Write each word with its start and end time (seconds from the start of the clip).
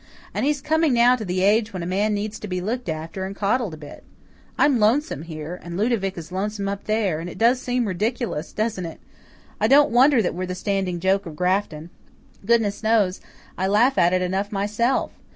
And 0.33 0.47
he's 0.47 0.61
coming 0.61 0.93
now 0.93 1.15
to 1.15 1.23
the 1.23 1.41
age 1.43 1.73
when 1.73 1.83
a 1.83 1.85
man 1.85 2.15
needs 2.15 2.39
to 2.39 2.47
be 2.47 2.59
looked 2.59 2.89
after 2.89 3.23
and 3.23 3.35
coddled 3.35 3.75
a 3.75 3.77
bit. 3.77 4.03
I'm 4.57 4.79
lonesome 4.79 5.21
here, 5.21 5.59
and 5.61 5.77
Ludovic 5.77 6.17
is 6.17 6.31
lonesome 6.31 6.67
up 6.67 6.85
there, 6.85 7.19
and 7.19 7.29
it 7.29 7.37
does 7.37 7.61
seem 7.61 7.85
ridiculous, 7.85 8.51
doesn't 8.51 8.87
it? 8.87 8.99
I 9.59 9.67
don't 9.67 9.91
wonder 9.91 10.19
that 10.19 10.33
we're 10.33 10.47
the 10.47 10.55
standing 10.55 10.99
joke 10.99 11.27
of 11.27 11.35
Grafton. 11.35 11.91
Goodness 12.43 12.81
knows, 12.81 13.21
I 13.59 13.67
laugh 13.67 13.95
at 13.99 14.11
it 14.11 14.23
enough 14.23 14.51
myself. 14.51 15.11